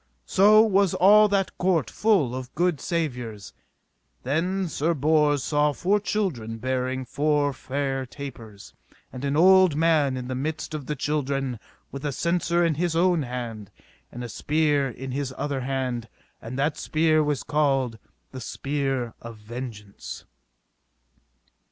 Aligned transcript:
So 0.25 0.63
was 0.63 0.95
all 0.95 1.27
that 1.27 1.55
court 1.59 1.87
full 1.91 2.33
of 2.33 2.55
good 2.55 2.81
savours. 2.81 3.53
Then 4.23 4.67
Sir 4.67 4.95
Bors 4.95 5.43
saw 5.43 5.73
four 5.73 5.99
children 5.99 6.57
bearing 6.57 7.05
four 7.05 7.53
fair 7.53 8.07
tapers, 8.07 8.73
and 9.13 9.23
an 9.23 9.37
old 9.37 9.75
man 9.75 10.17
in 10.17 10.27
the 10.27 10.33
midst 10.33 10.73
of 10.73 10.87
the 10.87 10.95
children 10.95 11.59
with 11.91 12.03
a 12.03 12.11
censer 12.11 12.65
in 12.65 12.73
his 12.73 12.95
own 12.95 13.21
hand, 13.21 13.69
and 14.11 14.23
a 14.23 14.29
spear 14.29 14.89
in 14.89 15.11
his 15.11 15.35
other 15.37 15.59
hand, 15.61 16.09
and 16.41 16.57
that 16.57 16.77
spear 16.77 17.23
was 17.23 17.43
called 17.43 17.99
the 18.31 18.41
Spear 18.41 19.13
of 19.21 19.37
Vengeance. 19.37 20.25